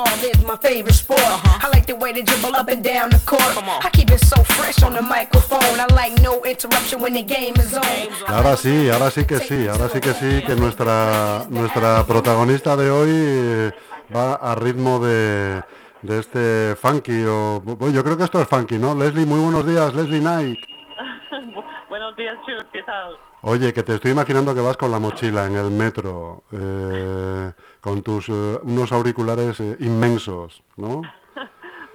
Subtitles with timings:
[0.00, 1.20] Football is my favorite sport.
[1.20, 3.42] I like the way they dribble up and down the court.
[3.84, 5.78] I keep it so fresh on the microphone.
[5.78, 7.84] I like no interruption when the game is on.
[8.26, 12.90] Ahora sí, ahora sí que sí, ahora sí que sí, que nuestra, nuestra protagonista de
[12.90, 13.72] hoy eh,
[14.14, 15.62] va a ritmo de,
[16.00, 18.94] de este funky, o bueno, yo creo que esto es funky, ¿no?
[18.94, 20.58] Leslie, muy buenos días, Leslie Knight.
[21.90, 23.18] Buenos días, Chus, ¿qué tal?
[23.42, 28.02] Oye, que te estoy imaginando que vas con la mochila en el metro, eh, con
[28.02, 31.02] tus eh, unos auriculares eh, inmensos, ¿no?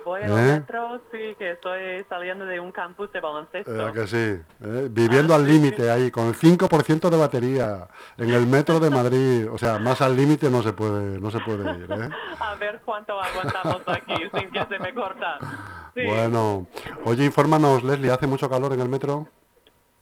[0.06, 0.60] Al ¿Eh?
[0.60, 3.90] metro, sí, que estoy saliendo de un campus de baloncesto.
[3.90, 8.46] Eh, que sí, eh, viviendo al límite ahí, con el 5% de batería, en el
[8.46, 11.92] metro de Madrid, o sea, más al límite no se puede, no se puede ir,
[11.92, 12.10] ¿eh?
[12.40, 15.40] A ver cuánto aguantamos aquí sin que se me corta.
[15.96, 16.06] Sí.
[16.06, 16.68] Bueno,
[17.06, 19.28] oye, infórmanos, Leslie, ¿hace mucho calor en el metro?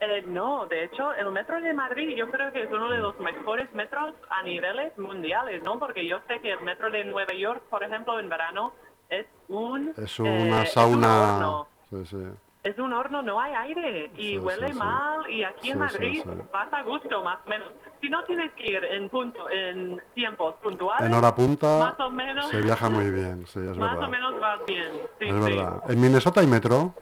[0.04, 3.18] Eh, no, de hecho, el metro de Madrid yo creo que es uno de los
[3.20, 5.80] mejores metros a niveles mundiales, ¿no?
[5.80, 8.74] Porque yo sé que el metro de Nueva York, por ejemplo, en verano,
[9.10, 9.94] es un...
[9.96, 11.36] Es eh, una es un sauna...
[11.36, 11.68] horno.
[11.90, 12.26] Sí, sí.
[12.64, 16.72] Es un horno, no hay aire y Sí, huele mal y aquí en Madrid vas
[16.72, 17.68] a gusto más o menos.
[18.00, 22.10] Si no tienes que ir en punto, en tiempos puntuales, En hora punta más o
[22.10, 24.08] menos, se viaja muy bien, sí, es más verdad.
[24.08, 24.92] o menos vas bien.
[25.20, 25.84] Es verdad.
[25.90, 26.94] ¿En Minnesota hay metro?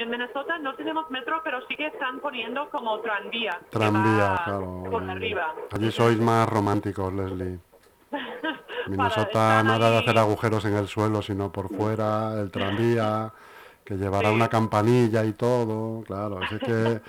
[0.00, 3.60] En Minnesota no tenemos metro, pero sí que están poniendo como tranvía.
[3.68, 4.82] Tranvía, claro.
[4.90, 5.54] Por eh, arriba.
[5.72, 7.58] Allí sois más románticos, Leslie.
[8.86, 13.30] Minnesota nada de ahí- hacer agujeros en el suelo, sino por fuera, el tranvía,
[13.84, 14.34] que llevará Sí.
[14.36, 17.00] una campanilla y todo, claro, así que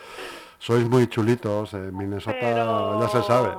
[0.58, 3.52] sois muy chulitos, en Minnesota Pero, ya se sabe.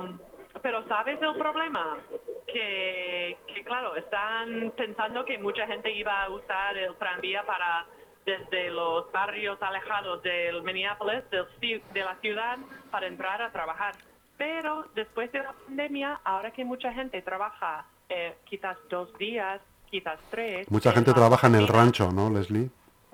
[0.61, 1.97] Pero ¿sabes el problema?
[2.45, 7.85] Que, que claro, están pensando que mucha gente iba a usar el tranvía para
[8.25, 11.45] desde los barrios alejados del Minneapolis, del
[11.93, 12.57] de la ciudad,
[12.91, 13.95] para entrar a trabajar.
[14.37, 20.19] Pero después de la pandemia, ahora que mucha gente trabaja eh, quizás dos días, quizás
[20.29, 20.69] tres.
[20.71, 22.69] Mucha en gente trabaja en el rancho, ¿no, Leslie?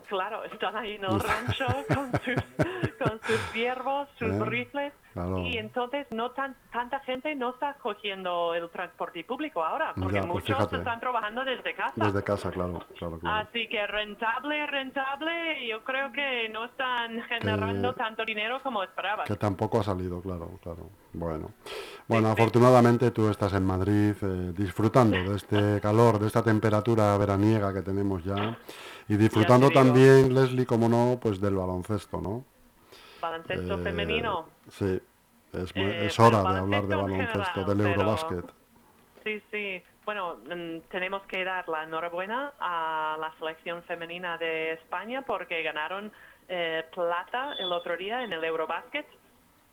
[0.09, 2.43] Claro, están ahí en el rancho con sus,
[2.97, 4.91] con sus ciervos, sus Eh, rifles.
[5.13, 5.37] claro.
[5.39, 10.21] Y entonces no tan, tanta gente no está cogiendo el transporte público ahora, porque Ya,
[10.21, 10.77] pues muchos fíjate.
[10.77, 11.93] están trabajando desde casa.
[11.95, 13.47] Desde casa, claro, claro, claro.
[13.47, 19.27] Así que rentable, rentable, yo creo que no están generando Que- tanto dinero como esperaban.
[19.27, 20.89] Que tampoco ha salido, claro, claro.
[21.13, 21.51] Bueno,
[22.07, 22.41] bueno, sí.
[22.41, 27.81] afortunadamente tú estás en Madrid eh, disfrutando de este calor, de esta temperatura veraniega que
[27.83, 28.57] tenemos ya
[29.09, 32.45] y disfrutando también, Leslie, como no, pues del baloncesto, ¿no?
[33.21, 34.47] Baloncesto Eh, femenino.
[34.69, 35.01] Sí,
[35.53, 38.45] es, muy- Eh, es pero hora de hablar de baloncesto general, del pero- Eurobasket.
[39.23, 39.83] Sí, sí.
[40.05, 46.11] Bueno, mm, tenemos que dar la enhorabuena a la selección femenina de España porque ganaron
[46.51, 49.05] eh, plata el otro día en el Eurobasket.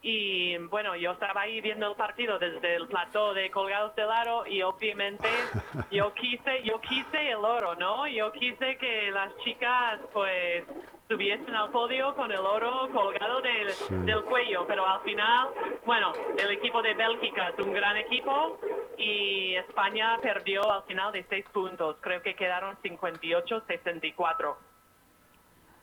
[0.08, 4.46] Y bueno, yo estaba ahí viendo el partido desde el plató de colgados del aro
[4.46, 5.26] y obviamente
[5.90, 8.06] yo quise, yo quise el oro, ¿no?
[8.06, 10.62] Yo quise que las chicas pues
[11.08, 15.48] subiesen al podio con el oro colgado del, del cuello, pero al final,
[15.84, 18.60] bueno, el equipo de Bélgica es un gran equipo
[18.96, 24.54] y España perdió al final de seis puntos, creo que quedaron 58-64.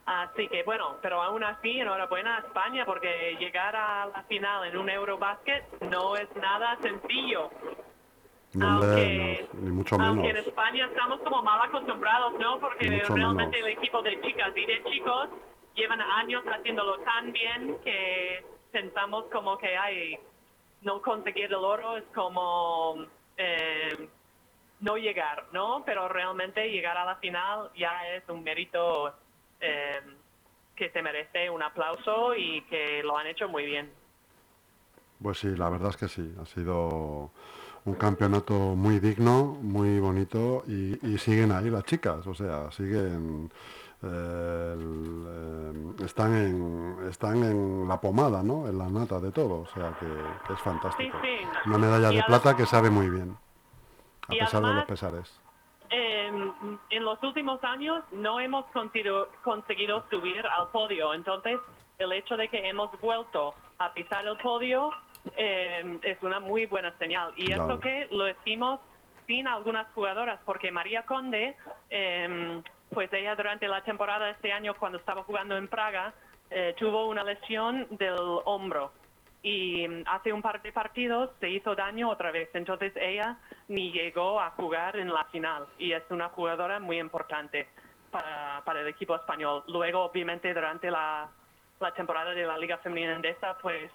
[0.05, 4.77] Así que bueno, pero aún así, enhorabuena a España porque llegar a la final en
[4.77, 7.49] un Eurobasket no es nada sencillo.
[8.53, 10.47] No, Aunque, no, ni mucho aunque en menos.
[10.47, 12.59] España estamos como mal acostumbrados, ¿no?
[12.59, 13.71] Porque realmente menos.
[13.71, 15.29] el equipo de chicas y de chicos
[15.73, 20.19] llevan años haciéndolo tan bien que pensamos como que ay,
[20.81, 23.05] no conseguir el oro es como
[23.37, 24.09] eh,
[24.81, 25.81] no llegar, ¿no?
[25.85, 29.15] Pero realmente llegar a la final ya es un mérito
[29.63, 30.01] eh,
[30.75, 33.91] que se merece un aplauso y que lo han hecho muy bien.
[35.21, 37.31] Pues sí, la verdad es que sí, ha sido
[37.85, 43.51] un campeonato muy digno, muy bonito y, y siguen ahí las chicas, o sea, siguen,
[44.01, 48.67] eh, el, eh, están, en, están en la pomada, ¿no?
[48.67, 50.07] En la nata de todo, o sea, que,
[50.47, 51.17] que es fantástico.
[51.21, 51.47] Sí, sí.
[51.67, 53.37] Una medalla Y de plata que sabe muy bien,
[54.27, 55.39] a pesar de los pesares.
[55.95, 56.31] Eh,
[56.89, 61.59] en los últimos años no hemos conseguido, conseguido subir al podio, entonces
[61.99, 64.89] el hecho de que hemos vuelto a pisar el podio
[65.37, 67.31] eh, es una muy buena señal.
[67.37, 67.65] Y Claro.
[67.65, 68.79] eso que lo hicimos
[69.27, 71.55] sin algunas jugadoras, porque María Conde,
[71.91, 72.61] eh,
[72.91, 76.11] pues ella durante la temporada de este año cuando estaba jugando en Praga,
[76.49, 78.91] eh, tuvo una lesión del hombro
[79.43, 82.49] y mm, hace un par de partidos se hizo daño otra vez.
[82.53, 83.37] Entonces ella
[83.67, 87.67] ni llegó a jugar en la final y es una jugadora muy importante
[88.09, 89.63] para, para el equipo español.
[89.67, 91.29] Luego, obviamente, durante la,
[91.79, 93.91] la temporada de la Liga Femenina Endesa, pues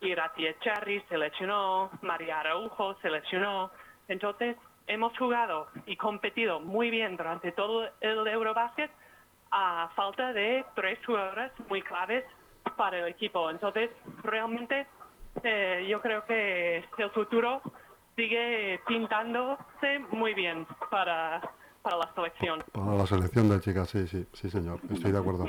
[0.00, 3.70] Irati Echarri se lesionó, María Araujo se lesionó.
[4.06, 4.56] Entonces,
[4.86, 8.90] hemos jugado y competido muy bien durante todo el Eurobasket
[9.50, 12.24] a falta de tres jugadores muy claves
[12.76, 13.50] para el equipo.
[13.50, 13.90] Entonces,
[14.22, 14.86] realmente
[15.42, 17.60] eh, yo creo que el futuro
[18.16, 21.40] sigue pintándose muy bien para,
[21.82, 22.62] para la selección.
[22.72, 25.46] Para la selección de chicas, sí, sí, sí, señor, estoy de acuerdo.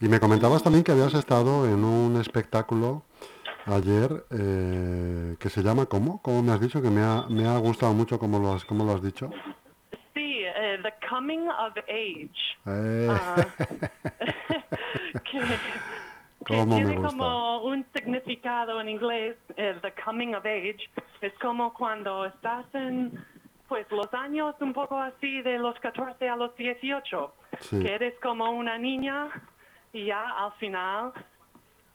[0.00, 3.02] Y me comentabas también que habías estado en un espectáculo
[3.66, 6.20] ayer eh, que se llama ¿cómo?
[6.22, 6.82] ¿Cómo me has dicho?
[6.82, 9.30] Que me ha, me ha gustado mucho cómo lo has, cómo lo has dicho.
[10.14, 12.30] Sí, eh, The Coming of Age.
[12.66, 13.36] Eh, Ah.
[15.30, 15.40] que
[16.50, 20.78] Cómo tiene como un significado en inglés, eh, the coming of age,
[21.20, 23.12] es como cuando estás en
[23.68, 27.80] pues los años un poco así de los 14 a los 18, Sí.
[27.82, 29.28] que eres como una niña
[29.92, 31.12] y ya al final,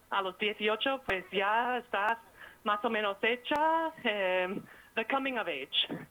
[0.10, 2.18] a los 18, pues ya estás
[2.63, 4.62] más o menos hecha, eh,
[4.96, 6.06] the coming of age.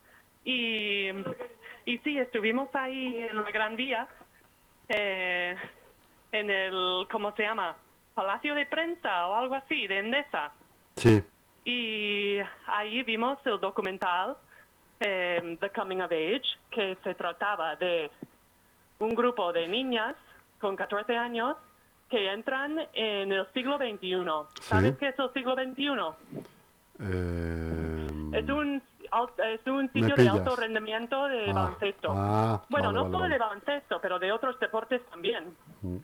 [0.45, 1.09] Y,
[1.87, 4.07] y sí, estuvimos ahí en la Gran Vía,
[4.89, 5.57] eh,
[6.33, 7.75] en el, ¿cómo se llama?
[8.15, 10.53] Palacio de Prensa o algo así, de Endesa.
[10.97, 11.23] sí,
[11.65, 14.37] Y ahí vimos el documental
[15.01, 18.11] eh, The Coming of Age, que se trataba de
[19.01, 20.15] un grupo de niñas
[20.61, 21.57] con 14 años
[22.09, 24.25] que entran en el siglo XXI.
[24.63, 24.97] ¿Sabes Sí.
[25.01, 26.45] qué es el siglo XXI?
[27.01, 28.83] eh, Es un,
[29.39, 32.13] es un sitio de alto rendimiento de Ah, baloncesto.
[32.15, 33.33] ah, bueno, vale, no vale, solo vale.
[33.35, 35.57] de baloncesto, pero de otros deportes también.
[35.83, 35.97] Mm.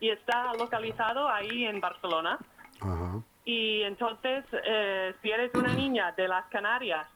[0.00, 2.38] Y está localizado ahí en Barcelona.
[2.80, 7.06] ajá, Y entonces, eh, si eres una niña de las Canarias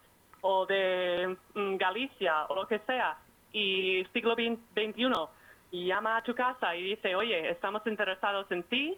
[0.43, 3.17] o de mm, Galicia o lo que sea,
[3.53, 5.11] y siglo XXI,
[5.71, 8.97] y llama a tu casa y dice, oye, estamos interesados en ti,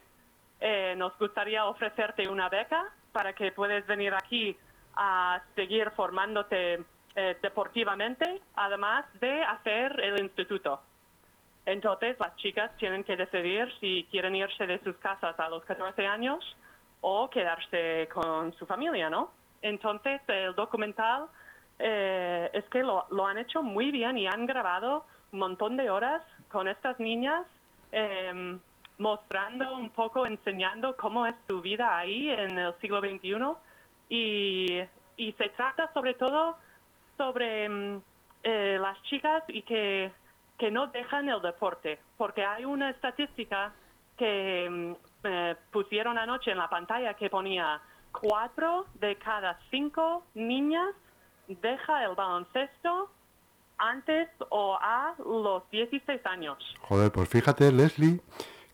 [0.60, 4.56] eh, nos gustaría ofrecerte una beca para que puedas venir aquí
[4.94, 6.82] a seguir formándote
[7.14, 10.80] eh, deportivamente, además de hacer el instituto.
[11.66, 16.06] Entonces, las chicas tienen que decidir si quieren irse de sus casas a los 14
[16.06, 16.56] años
[17.00, 19.32] o quedarse con su familia, ¿no?
[19.62, 21.26] Entonces, el documental
[21.78, 25.90] eh, es que lo, lo han hecho muy bien y han grabado un montón de
[25.90, 27.44] horas con estas niñas,
[27.92, 28.58] em,
[28.98, 33.56] mostrando un poco, enseñando cómo es su vida ahí en el siglo XXI.
[34.08, 34.82] Y,
[35.38, 36.56] se trata sobre todo
[37.16, 38.02] sobre mm,
[38.44, 40.12] eh, las chicas y que,
[40.58, 43.72] que no dejan el deporte, porque hay una estadística
[44.16, 44.92] que mm,
[45.24, 47.80] eh, pusieron anoche en la pantalla que ponía
[48.12, 50.94] cuatro de cada cinco niñas
[51.48, 53.10] deja el baloncesto
[53.78, 56.58] antes o a los 16 años.
[56.80, 58.20] Joder, pues fíjate, Leslie,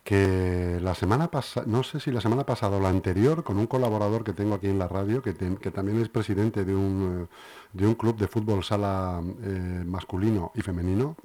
[0.05, 3.67] que la semana pasada, no sé si la semana pasada o la anterior, con un
[3.67, 7.34] colaborador que tengo aquí en la radio, que, que también es presidente de un, eh,
[7.73, 11.17] de un club de fútbol sala eh, masculino y femenino,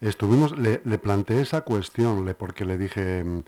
[0.00, 3.42] Estuvimos, le, le planteé esa cuestión, le, porque le dije, mm,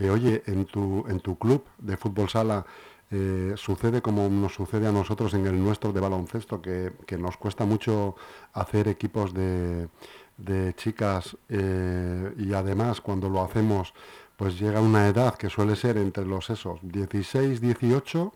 [0.00, 2.66] eh, oye, en tu, en tu club de fútbol sala
[3.10, 7.36] eh, sucede como nos sucede a nosotros en el nuestro de baloncesto, que, que nos
[7.38, 8.16] cuesta mucho
[8.52, 9.88] hacer equipos de,
[10.36, 13.94] de chicas eh, y además cuando lo hacemos,
[14.36, 18.32] pues llega una edad que suele ser entre los esos 16, 18,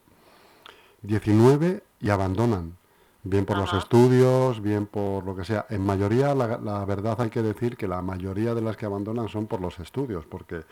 [1.03, 2.77] 19 y abandonan.
[3.25, 5.67] Bien por los estudios, bien por lo que sea.
[5.71, 9.29] En mayoría, la, la verdad hay que decir que la mayoría de las que abandonan
[9.29, 10.63] son por los estudios, porque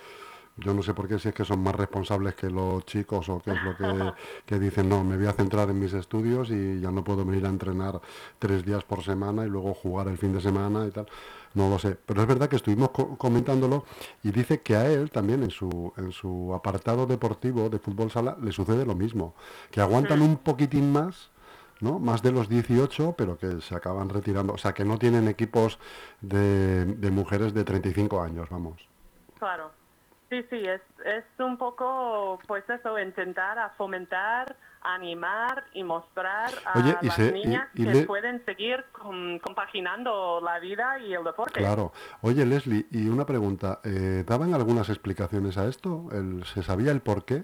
[0.57, 3.41] yo no sé por qué si es que son más responsables que los chicos o
[3.41, 4.13] qué es lo que,
[4.47, 7.47] que dicen, no, me voy a centrar en mis estudios y ya no puedo venir
[7.47, 8.01] a entrenar
[8.39, 11.07] tres días por semana y luego jugar el fin de semana y tal.
[11.55, 11.97] No lo sé.
[12.07, 13.85] Pero es verdad que estuvimos co- comentándolo
[14.25, 18.37] y dice que a él también en su, en su apartado deportivo de fútbol sala
[18.43, 19.35] le sucede lo mismo,
[19.71, 21.31] que aguantan un poquitín más.
[21.83, 21.99] ¿No?
[21.99, 24.53] Más de los 18, pero que se acaban retirando.
[24.55, 25.79] O sea, que no tienen equipos
[26.21, 28.81] de, de mujeres de 35 años, vamos.
[29.39, 29.71] Claro.
[30.29, 36.79] Sí, sí, es, es un poco, pues eso, intentar a fomentar, animar y mostrar a
[36.79, 41.15] Oye, y las se- niñas y que le- pueden seguir com- compaginando la vida y
[41.15, 41.59] el deporte.
[41.59, 41.93] Claro.
[42.23, 43.81] Oye, Leslie, y una pregunta.
[43.83, 46.09] eh, ¿Daban algunas explicaciones a esto?
[46.13, 47.43] El- ¿Se sabía el por qué?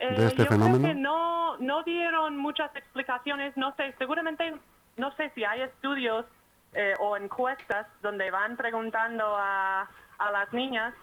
[0.00, 0.78] Eh, de este yo fenómeno?
[0.78, 4.54] creo que no, no dieron muchas explicaciones, no sé, seguramente,
[4.96, 6.24] no sé si hay estudios
[6.72, 9.88] eh, o encuestas donde van preguntando a,
[10.18, 10.94] a las niñas,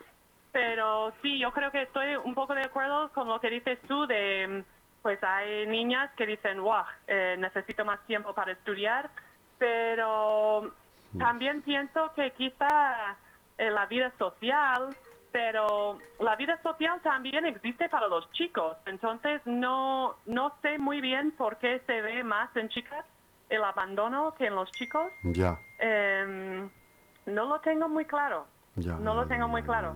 [0.51, 4.07] pero sí, yo creo que estoy un poco de acuerdo con lo que dices tú
[4.07, 4.63] de,
[5.03, 9.09] pues hay niñas que dicen, wow, eh, necesito más tiempo para estudiar,
[9.59, 10.73] pero
[11.19, 13.15] también pienso que quizá
[13.57, 14.95] en la vida social,
[15.37, 21.29] pero la vida social también existe para los chicos, entonces no, no sé muy bien
[21.33, 23.05] por qué se ve más en chicas
[23.47, 26.67] el abandono que en los chicos, Ya, em,
[27.27, 28.47] no lo tengo muy claro.
[28.77, 28.93] ya.
[28.93, 29.93] no ya, lo tengo ya, muy claro.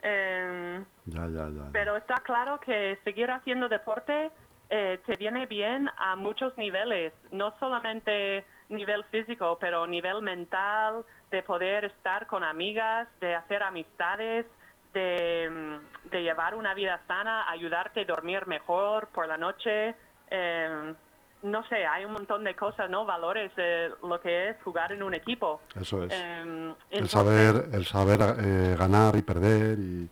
[0.00, 1.70] Ya, ya, ya, ya, ya.
[1.72, 4.30] pero está claro que seguir haciendo deporte
[4.70, 11.42] eh, te viene bien a muchos niveles, no solamente nivel físico, pero nivel mental, de
[11.42, 14.46] poder estar con amigas, de hacer amistades,
[14.94, 19.94] de, mm, de llevar una vida sana, ayudarte a dormir mejor por la noche.
[20.30, 20.94] em,
[21.42, 23.04] no sé, hay un montón de cosas, ¿no?
[23.06, 25.62] Valores de lo que es jugar en un equipo.
[25.80, 26.12] Eso es.
[26.12, 30.10] Em, el saber, el saber eh, ganar y perder y,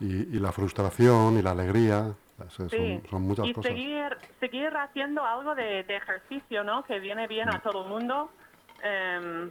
[0.00, 2.14] y- y la frustración y la alegría.
[2.48, 3.70] Eso Sí, Son, son muchas y cosas.
[3.72, 6.82] seguir, seguir haciendo algo de, de ejercicio, ¿no?
[6.84, 8.30] Que viene bien a todo el mundo.
[8.82, 9.50] Em,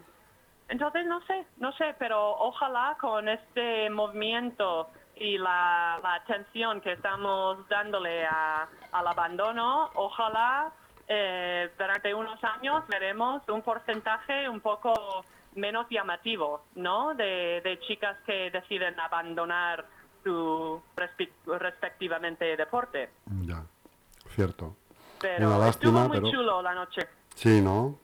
[0.74, 6.94] entonces, no sé, no sé, pero ojalá con este movimiento y la, la atención que
[6.94, 10.72] estamos dándole a- al abandono, ojalá
[11.08, 14.94] eh, durante unos años veremos un porcentaje un poco
[15.56, 17.14] menos llamativo, ¿no?
[17.14, 19.86] De, de chicas que deciden abandonar
[20.24, 23.12] su respe- respectivamente deporte.
[23.42, 23.64] Ya,
[24.30, 24.76] cierto.
[25.22, 27.02] Pero Una lástima, estuvo muy pero- chulo la noche.
[27.36, 28.00] Sí, ¿no?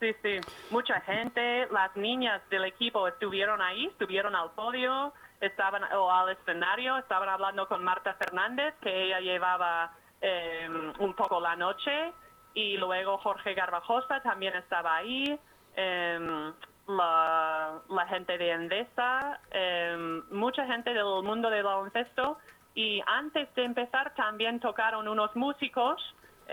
[0.00, 0.40] Sí, sí.
[0.70, 6.96] Mucha gente, las niñas del equipo estuvieron ahí, estuvieron al podio, estaban o al escenario,
[6.96, 9.92] estaban hablando con Marta Fernández, que ella llevaba
[10.22, 10.66] eh,
[10.98, 12.14] un poco la noche,
[12.54, 15.38] y luego Jorge Garbajosa también estaba ahí,
[15.76, 16.52] eh,
[16.88, 22.38] la, gente de Endesa, eh, mucha gente del mundo del baloncesto,
[22.74, 26.00] y antes de empezar también tocaron unos músicos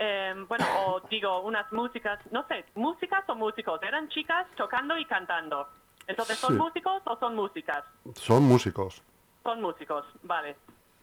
[0.00, 5.04] eh, bueno, o digo, unas músicas, no sé, músicas o músicos, eran chicas tocando y
[5.04, 5.68] cantando.
[6.06, 6.58] Entonces, ¿son Sí.
[6.58, 7.84] músicos o son músicas?
[8.14, 9.02] Son músicos.
[9.42, 10.56] Son músicos, vale.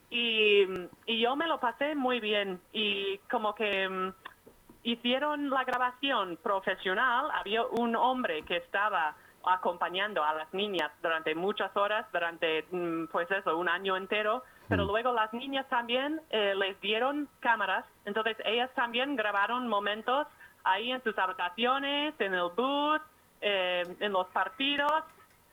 [0.10, 0.64] Y,
[1.06, 4.14] y yo me lo pasé muy bien y como que mm,
[4.84, 9.16] hicieron la grabación profesional, había un hombre que estaba
[9.48, 14.86] acompañando a las niñas durante muchas horas, durante, mm, pues eso, un año entero, pero
[14.86, 20.28] luego las niñas también eh, les dieron cámaras, entonces ellas también grabaron momentos
[20.64, 23.02] ahí en sus habitaciones, en el bus,
[23.42, 25.04] eh, en los partidos,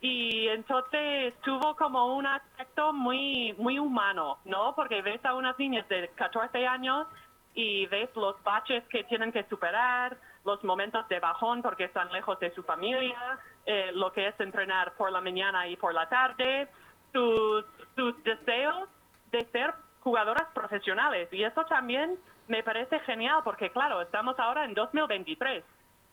[0.01, 4.75] y entonces tuvo como un aspecto muy muy humano, ¿no?
[4.75, 7.07] Porque ves a unas niñas de 14 años
[7.55, 12.39] y ves los baches que tienen que superar, los momentos de bajón porque están lejos
[12.41, 16.69] de su familia, eh, lo que es entrenar por la mañana y por la tarde,
[17.13, 17.65] sus,
[17.95, 18.89] sus deseos
[19.33, 21.29] de ser jugadoras profesionales.
[21.33, 22.17] Y eso también
[22.49, 25.65] me parece genial porque, claro, estamos ahora en 2023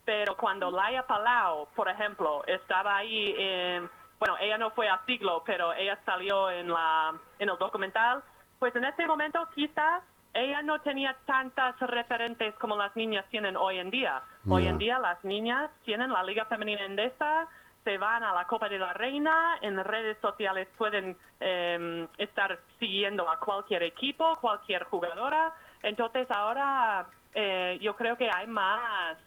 [0.10, 5.44] pero cuando Laia Palau, por ejemplo, estaba ahí, en, bueno, ella no fue a siglo,
[5.46, 8.24] pero ella salió en, la, en el documental,
[8.58, 10.02] pues en ese momento quizás
[10.34, 14.24] ella no tenía tantas referentes como las niñas tienen hoy en día.
[14.48, 17.48] Hoy en día las niñas tienen la Liga Femenina Endesa,
[17.84, 23.30] se van a la Copa de la Reina, en redes sociales pueden eh, estar siguiendo
[23.30, 25.54] a cualquier equipo, cualquier jugadora.
[25.82, 29.18] Entonces ahora eh, yo creo que hay más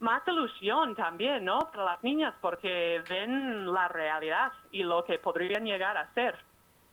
[0.00, 1.58] más ilusión también, ¿no?
[1.72, 6.36] Para las niñas, porque ven la realidad y lo que podrían llegar a ser.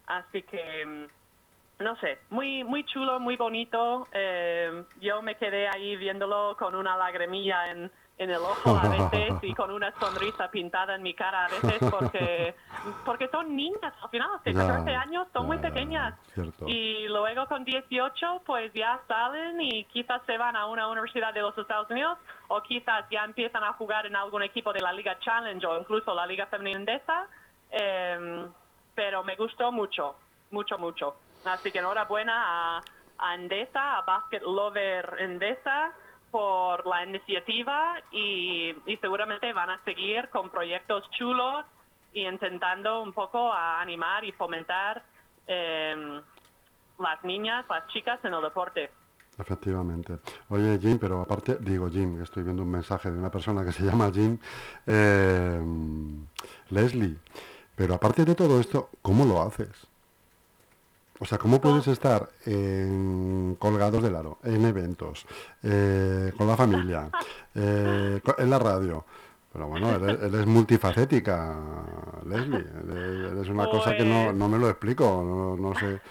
[0.08, 4.08] Así que, mm, no sé, muy muy chulo, muy bonito.
[4.14, 7.92] Eh, yo me quedé ahí viéndolo con una lagrimilla en,
[8.22, 11.80] en el ojo a veces y con una sonrisa pintada en mi cara a veces
[11.90, 12.56] porque,
[13.04, 16.14] porque son niñas, al final, de Ya, 14 años, son ya, muy pequeñas.
[16.36, 16.68] cierto.
[16.68, 21.42] Y luego con 18, pues ya salen y quizás se van a una universidad de
[21.42, 25.18] los Estados Unidos o quizás ya empiezan a jugar en algún equipo de la Liga
[25.20, 27.28] Challenge o incluso la Liga Femenina Endesa.
[27.72, 28.48] Em,
[28.94, 30.16] pero me gustó mucho,
[30.52, 31.16] mucho, mucho.
[31.44, 32.82] Así que enhorabuena a,
[33.18, 35.92] a Endesa, a Basket Lover Endesa
[36.32, 41.66] por la iniciativa y, y seguramente van a seguir con proyectos chulos
[42.14, 45.04] y intentando un poco a animar y fomentar
[45.48, 46.22] em,
[47.00, 48.92] las niñas, las chicas en el deporte.
[49.38, 50.20] Efectivamente.
[50.50, 53.84] Oye, Jim, pero aparte, digo Jim, estoy viendo un mensaje de una persona que se
[53.84, 54.38] llama Jim,
[54.86, 55.62] eh,
[56.70, 57.18] Leslie,
[57.76, 59.91] pero aparte de todo esto, ¿cómo lo haces?
[61.22, 65.28] O sea, ¿cómo puedes estar en colgados del aro, en eventos,
[65.62, 67.10] eh, con la familia,
[67.54, 69.06] eh, en la radio?
[69.54, 71.56] Pero bueno, eres, eres multifacética,
[72.26, 72.66] Leslie.
[72.90, 76.02] Eres, eres una cosa que no, Pues- no me lo explico, no, no sé.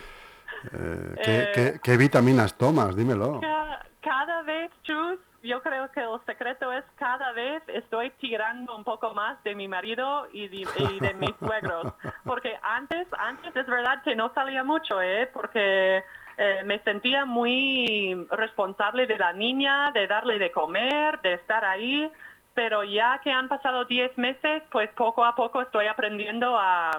[0.72, 2.94] Eh, ¿qué, qué- qué vitaminas tomas?
[2.94, 3.40] Dímelo.
[3.40, 8.84] Ca- Cada vez, Chus, yo creo que el secreto es cada vez estoy tirando un
[8.84, 11.92] poco más de mi marido y de, y de mis suegros.
[12.24, 15.28] Porque antes, antes es verdad que no salía mucho, ¿eh?
[15.32, 16.02] Porque
[16.36, 22.10] eh, me sentía muy responsable de la niña, de darle de comer, de estar ahí,
[22.54, 26.90] pero ya que han pasado 10 meses, pues poco a poco estoy aprendiendo a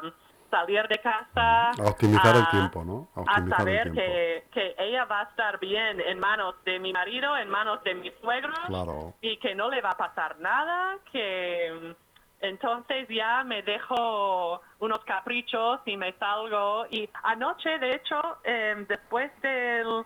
[0.51, 1.69] salir de casa.
[1.71, 3.07] A optimizar el tiempo, ¿no?
[3.15, 7.35] A A, saber que, que ella va a estar bien en manos de mi marido,
[7.37, 9.15] en manos de mis suegros Claro.
[9.21, 14.99] y que no le va a pasar nada, que mm, entonces ya me dejo unos
[15.05, 16.85] caprichos y me salgo.
[16.89, 20.03] Y anoche, de hecho, em, después del,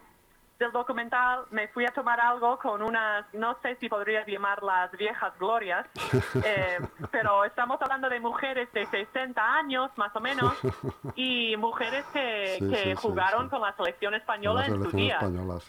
[0.60, 5.38] del documental, me fui a tomar algo con unas, no sé si podría llamarlas viejas
[5.38, 5.86] glorias,
[6.46, 6.80] eh,
[7.12, 10.54] pero estamos hablando de mujeres de 60 años más o menos
[11.16, 13.50] y mujeres que, Sí, que sí, sí, jugaron sí.
[13.50, 15.16] con la selección española la en su día.
[15.16, 15.60] española.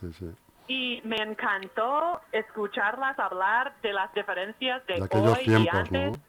[0.69, 6.13] Y me encantó escucharlas hablar de las diferencias de, hoy y antes.
[6.13, 6.25] ¿no?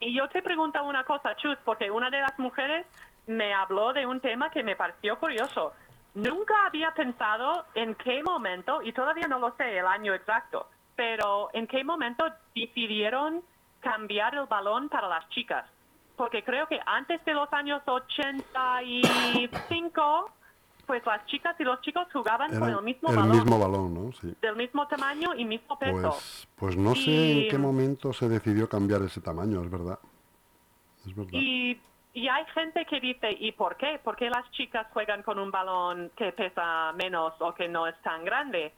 [0.00, 2.86] Y yo te pregunto una cosa, Chus, porque una de las mujeres
[3.26, 5.72] me habló de un tema que me pareció curioso.
[6.14, 11.50] Nunca había pensado en qué momento, y todavía no lo sé el año exacto, pero
[11.52, 12.24] en qué momento
[12.54, 13.42] decidieron
[13.80, 15.66] cambiar el balón para las chicas.
[16.16, 20.32] Porque creo que antes de los años 85,
[20.88, 24.12] pues las chicas y los chicos jugaban con el mismo el balón, mismo balón, ¿no?
[24.12, 24.34] Sí.
[24.40, 26.10] del mismo tamaño y mismo peso.
[26.10, 30.00] Pues, pues no sé en qué momento se decidió cambiar ese tamaño, es verdad.
[31.06, 31.32] Es verdad.
[31.34, 31.78] Y,
[32.18, 34.00] y hay gente que dice, ¿y por qué?
[34.02, 37.96] ¿Por qué las chicas juegan con un balón que pesa menos o que no es
[38.02, 38.72] tan grande?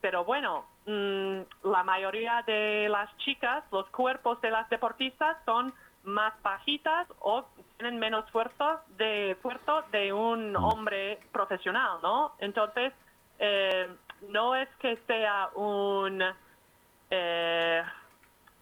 [0.00, 5.72] Pero bueno, mm, la mayoría de las chicas, los cuerpos de las deportistas son
[6.02, 7.44] más bajitas o
[7.76, 12.32] tienen menos fuerza de esfuerzo de un hombre profesional, ¿no?
[12.40, 12.92] Entonces,
[13.38, 13.88] eh,
[14.28, 16.20] no es que sea un,
[17.10, 17.84] eh,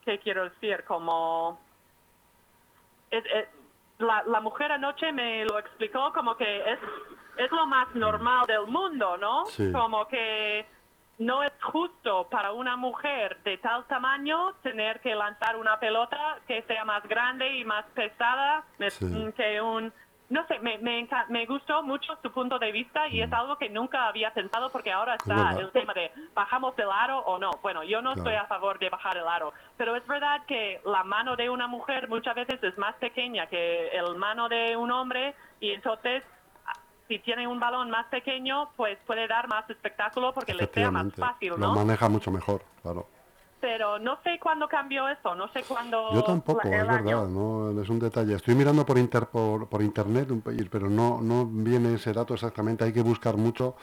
[0.05, 0.85] ¿qué quiero decir?
[0.85, 1.59] Como
[3.11, 3.60] es- es-
[4.01, 6.79] la, la mujer anoche me lo explicó como que es,
[7.37, 9.47] es lo más normal del mundo, ¿no?
[9.47, 9.71] Sí.
[9.73, 10.67] Como que
[11.19, 16.63] no es justo para una mujer de tal tamaño tener que lanzar una pelota que
[16.63, 19.33] sea más grande y más pesada Sí.
[19.37, 19.93] que un...
[20.31, 23.69] No sé, me, me, me gustó mucho su punto de vista y es algo que
[23.69, 27.51] nunca había pensado porque ahora está el tema de bajamos el aro o no.
[27.63, 28.31] Bueno, yo no Claro.
[28.31, 31.67] estoy a favor de bajar el aro, pero es verdad que la mano de una
[31.67, 36.23] mujer muchas veces es más pequeña que el mano de un hombre y entonces
[36.65, 36.75] ah,
[37.09, 41.13] si tiene un balón más pequeño pues puede dar más espectáculo porque le sea más
[41.17, 41.75] fácil, Lo ¿no?
[41.75, 43.09] maneja mucho mejor, claro.
[43.61, 46.13] Pero no sé cuándo cambió eso, no sé cuándo...
[46.15, 46.87] Yo tampoco, es año.
[46.87, 48.35] verdad, no, es un detalle.
[48.35, 50.29] Estoy mirando por, inter, por, por internet
[50.71, 52.85] pero no, no viene ese dato exactamente.
[52.85, 53.77] Hay que buscar mucho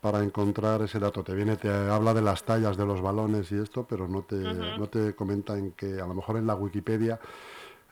[0.00, 1.24] para encontrar ese dato.
[1.24, 4.36] Te viene, te habla de las tallas de los balones y esto, pero no te,
[4.36, 7.18] no te comenta en que a lo mejor en la Wikipedia,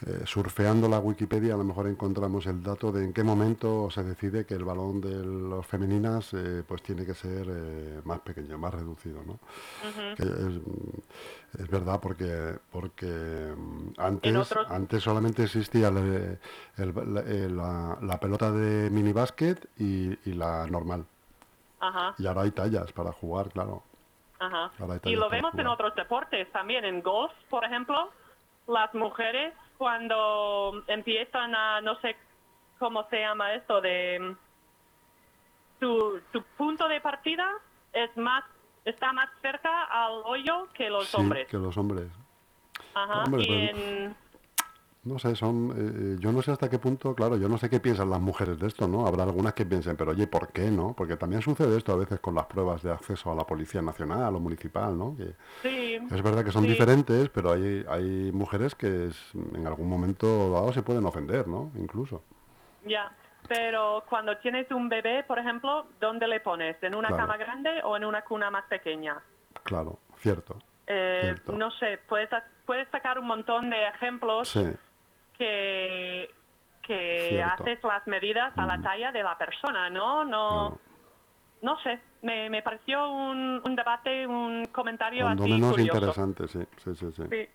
[0.05, 4.03] eh, surfeando la Wikipedia, a lo mejor encontramos el dato de en qué momento se
[4.05, 8.59] decide que el balón de los femeninas eh, pues tiene que ser eh, más pequeño,
[8.59, 9.39] más reducido, ¿no?
[10.17, 16.39] Que es, mm, es verdad porque porque mm, antes otros- antes solamente existía el-
[16.77, 21.07] el- la, la- la pelota de mini básquet y, y la normal
[21.81, 22.15] Ajá.
[22.19, 23.83] y ahora hay tallas para jugar claro
[24.39, 24.71] Ajá.
[25.05, 28.11] Y lo vemos en otros deportes también, en golf, por ejemplo,
[28.67, 32.17] las mujeres cuando empiezan a, no sé
[32.79, 34.37] cómo se llama esto, de mm,
[35.81, 37.51] su, su punto de partida
[37.93, 38.45] es más
[38.85, 41.49] está más cerca al hoyo que los sí hombres.
[41.49, 42.09] que los hombres
[42.95, 43.25] Ajá.
[43.25, 44.17] Hombre, y pues, en,
[45.07, 45.75] no sé son eh,
[46.15, 48.59] eh, yo no sé hasta qué punto claro yo no sé qué piensan las mujeres
[48.59, 51.77] de esto no habrá algunas que piensen pero oye por qué no porque también sucede
[51.79, 55.17] esto a veces con las pruebas de acceso a la policía nacional o municipal no
[55.17, 56.69] que sí, Es verdad que son Sí.
[56.71, 61.71] diferentes, pero hay, hay mujeres que es- en algún momento dado se pueden ofender, ¿no?
[61.77, 62.23] Incluso.
[62.85, 63.11] ya.
[63.49, 66.77] Pero cuando tienes un bebé, por ejemplo, ¿dónde le pones?
[66.83, 67.23] ¿En una Claro.
[67.23, 69.21] cama grande o en una cuna más pequeña?
[69.63, 70.57] Claro, cierto.
[70.89, 71.53] Eh, Cierto.
[71.53, 72.29] no sé, puedes,
[72.65, 74.65] puedes sacar un montón de ejemplos Sí,
[75.39, 76.31] que,
[76.83, 77.63] que Cierto.
[77.65, 80.25] haces las medidas a la talla de la persona, ¿no?
[80.25, 80.79] No,
[81.63, 85.97] no sé, me, me pareció un, un debate, un comentario Cuando así menos curioso.
[85.97, 87.23] interesante, sí, sí, sí, sí.
[87.31, 87.49] Sí.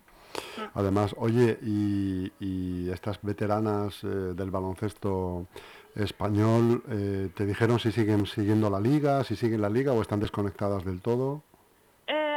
[0.76, 5.48] Además, oye, y, y estas veteranas eh, del baloncesto
[5.94, 10.22] español, eh, ¿te dijeron si siguen siguiendo la liga, si siguen la liga o están
[10.22, 11.44] desconectadas del todo?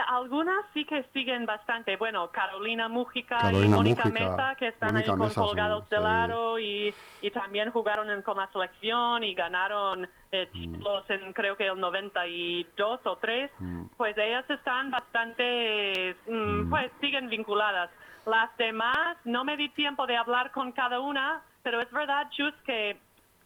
[0.09, 1.97] Algunas sí que siguen bastante.
[1.97, 5.89] Bueno, Carolina Mújica y Mónica Mújica, Mesa, que están Mónica ahí con Mesa, sí, colgados
[5.91, 6.07] del sí.
[6.07, 10.53] aro y, y también jugaron en- con la selección y ganaron eh, Mm.
[10.53, 13.51] títulos en creo que el 92 o 3.
[13.97, 17.91] Pues ellas están bastante, mm, pues siguen vinculadas.
[18.27, 22.55] Las demás, no me di tiempo de hablar con cada una, pero es verdad, Chus,
[22.67, 22.99] que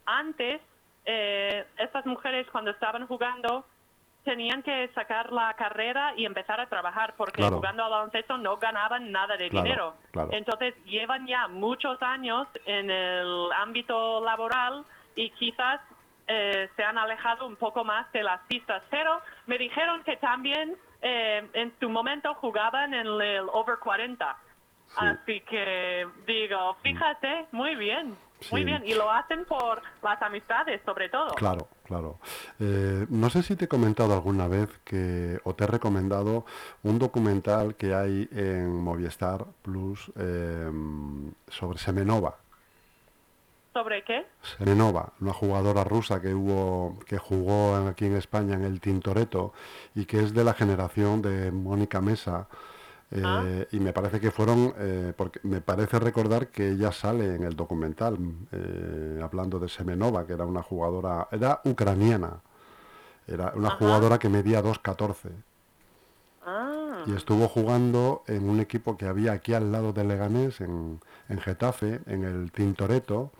[0.05, 0.61] antes
[1.05, 3.65] eh, estas mujeres cuando estaban jugando
[4.23, 7.55] tenían que sacar la carrera y empezar a trabajar porque Claro.
[7.57, 9.93] jugando al baloncesto no ganaban nada de Claro, dinero.
[10.11, 10.29] claro.
[10.33, 14.83] Entonces llevan ya muchos años en el ámbito laboral
[15.15, 15.81] y quizás
[16.27, 18.83] eh, se han alejado un poco más de las pistas.
[18.91, 24.37] Pero me dijeron que también eh, en su momento jugaban en el over 40.
[24.97, 28.15] Así que digo, fíjate, muy bien,
[28.51, 28.83] muy bien.
[28.85, 31.33] Y lo hacen por las amistades, sobre todo.
[31.35, 32.19] Claro, claro.
[32.59, 36.45] Eh, no sé si te he comentado alguna vez que, o te he recomendado
[36.83, 40.69] un documental que hay en Movistar Plus eh,
[41.47, 42.37] sobre Semenova.
[43.73, 44.25] ¿Sobre qué?
[44.57, 49.53] Semenova, una jugadora rusa que hubo, que jugó aquí en España en el Tintoretto
[49.93, 52.47] y que es de la generación de Mónica Mesa.
[53.11, 53.43] Eh, Ah.
[53.71, 57.55] Y me parece que fueron, eh, porque me parece recordar que ella sale en el
[57.55, 58.17] documental
[58.51, 62.41] eh, hablando de Semenova, que era una jugadora, era ucraniana,
[63.27, 63.77] era una Ajá.
[63.77, 65.31] jugadora que medía 2'14
[66.45, 70.99] Ah, y estuvo jugando en un equipo que había aquí al lado de Leganés, en,
[71.29, 73.31] en Getafe, en el Tintoretto,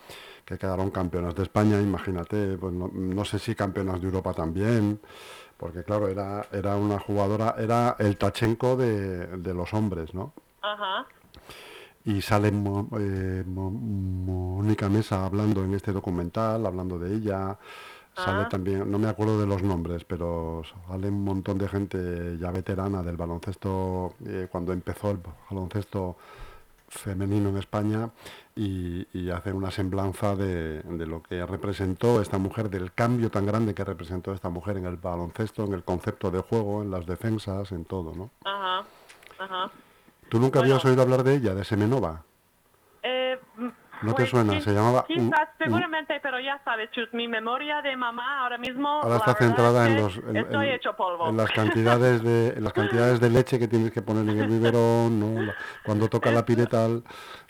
[0.46, 5.00] que quedaron campeonas de España, imagínate, pues no, no sé si campeonas de Europa también,
[5.60, 10.34] porque claro, era, era una jugadora, era el Tachenko de, de los hombres, ¿no?
[10.62, 11.06] ajá.
[12.06, 17.58] Y sale Mo- eh, Mo- Mónica Mesa hablando en este documental, hablando de ella.
[18.16, 18.50] Sale Ah.
[18.50, 23.04] también, no me acuerdo de los nombres, pero sale un montón de gente ya veterana
[23.04, 25.20] del baloncesto, eh, cuando empezó el
[25.50, 26.18] baloncesto
[26.90, 28.10] femenino en España
[28.56, 33.46] y, y hace una semblanza de, de lo que representó esta mujer, del cambio tan
[33.46, 37.06] grande que representó esta mujer en el baloncesto, en el concepto de juego, en las
[37.06, 38.32] defensas, en todo, ¿no?
[38.44, 38.84] Ajá,
[39.40, 39.72] ajá.
[40.30, 40.74] ¿Tú nunca Bueno.
[40.76, 42.24] habías oído hablar de ella, de Semenova?
[44.02, 44.62] ¿No te pues, suena?
[44.62, 48.88] Se llamaba Quizás, seguramente, pero ya sabes, Chus, mi memoria de mamá ahora mismo...
[48.88, 51.28] Ahora está centrada es en los en, Estoy en- hecho polvo.
[51.30, 54.48] en las cantidades de en las cantidades de leche que tienes que poner en el
[54.48, 55.42] biberón, ¿no?
[55.42, 57.04] La- cuando toca la piretal,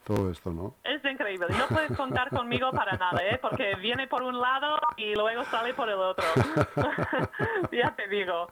[0.04, 0.76] todo esto, ¿no?
[0.84, 1.48] Es increíble.
[1.56, 3.38] No puedes contar conmigo para nada, ¿eh?
[3.40, 6.26] Porque viene por un lado y luego sale por el otro.
[7.72, 8.48] ya te digo.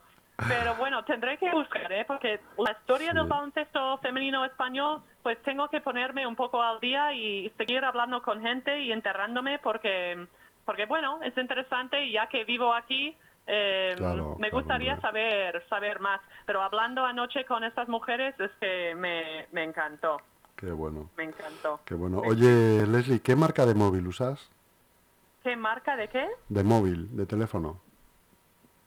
[0.48, 2.06] Pero bueno, tendré que buscar, ¿eh?
[2.06, 3.30] Porque la historia del Sí.
[3.30, 8.42] baloncesto femenino español, pues tengo que ponerme un poco al día y seguir hablando con
[8.42, 10.28] gente y enterrándome porque,
[10.64, 16.00] porque bueno, es interesante y ya que vivo aquí, eh, Claro, me gustaría saber saber
[16.02, 16.22] más.
[16.46, 20.22] Pero hablando anoche con estas mujeres es que me, me encantó,
[20.56, 21.10] Qué bueno.
[21.18, 21.80] me encantó.
[21.84, 22.20] Qué bueno.
[22.20, 24.52] Oye, Leslie, ¿qué marca de móvil usas?
[25.44, 26.28] ¿Qué marca de qué?
[26.50, 27.82] De móvil, de teléfono.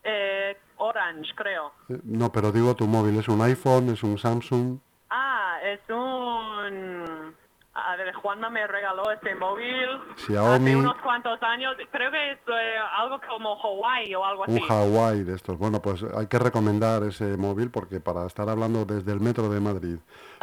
[0.05, 1.73] Eh, Orange, creo.
[1.89, 4.79] Eh, No, pero digo tu móvil, ¿es un iPhone, es un Samsung?
[5.11, 7.35] Ah, es un...
[7.73, 10.71] A ver, Juanma me regaló este móvil Xiaomi.
[10.71, 11.77] hace unos cuantos años.
[11.93, 14.53] Creo que es eh, algo como Hawaii o algo así.
[14.61, 15.57] Un Huawei de estos.
[15.57, 19.61] Bueno, pues hay que recomendar ese móvil porque para estar hablando desde el metro de
[19.61, 19.99] Madrid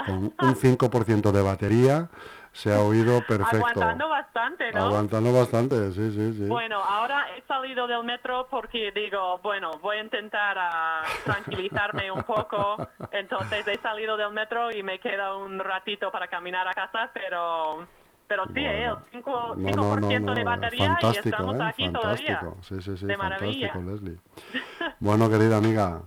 [0.06, 2.10] con un 5% de batería
[2.58, 3.58] se ha oído perfecto.
[3.58, 4.86] Aguantando bastante, ¿no?
[4.86, 6.46] Aguantando bastante, sí, sí, sí.
[6.48, 12.24] Bueno, ahora he salido del metro porque digo, bueno, voy a intentar ah, tranquilizarme un
[12.24, 12.78] poco.
[13.12, 17.86] Entonces he salido del metro y me queda un ratito para caminar a casa, pero
[18.28, 18.70] pero sí, Bueno.
[18.70, 18.86] ¿eh?
[19.14, 21.64] el 5%, No, no, no, de batería y estamos ¿eh?
[21.64, 22.00] aquí fantástico.
[22.02, 22.42] todavía.
[22.62, 23.74] Sí, sí, sí, De maravilla.
[23.76, 24.18] Leslie.
[25.00, 26.02] Bueno, querida amiga,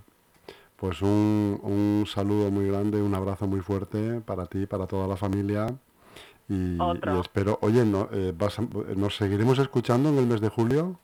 [0.77, 5.17] pues un, un saludo muy grande, un abrazo muy fuerte para ti, para toda la
[5.17, 5.69] familia.
[6.53, 7.17] Y, Otro.
[7.17, 8.63] y espero, oye, no, eh, vas a-
[8.97, 10.99] ¿nos seguiremos escuchando en el mes de julio?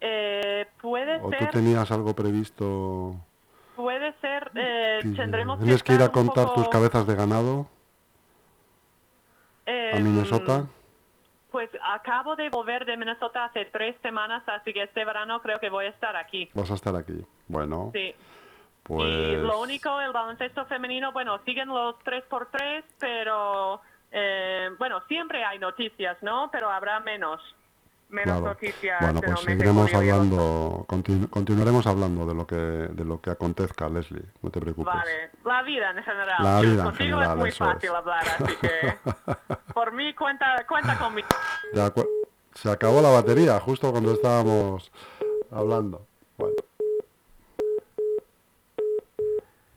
[0.00, 3.16] Eh, puede ¿O tú ser, tenías algo previsto?
[3.74, 7.66] puede ser, eh, Sí, tendremos que ¿Tienes que ir a contar tus cabezas de ganado
[9.66, 10.66] a em, Minnesota?
[11.50, 15.68] Pues acabo de volver de Minnesota hace tres semanas, así que este verano creo que
[15.68, 16.48] voy a estar aquí.
[16.54, 17.24] Vas a estar aquí.
[17.48, 18.14] Bueno, Sí.
[18.84, 19.08] pues...
[19.32, 23.80] Y lo único, el baloncesto femenino, bueno, siguen los 3x3, pero
[24.12, 26.48] eh, bueno, siempre hay noticias, ¿no?
[26.52, 27.40] Pero habrá menos,
[28.10, 28.46] menos Claro.
[28.54, 29.00] noticias.
[29.00, 33.88] Bueno, en pues seguiremos hablando, continu- continuaremos hablando de lo que de lo que acontezca,
[33.88, 34.92] Leslie, no te preocupes.
[34.94, 36.36] Vale, la vida en general.
[36.42, 37.94] La vida en general, es muy eso fácil es.
[37.96, 38.98] hablar, así que
[39.74, 41.28] por mí cuenta, cuenta conmigo.
[42.54, 44.92] Se acabó la batería justo cuando estábamos
[45.50, 46.06] hablando.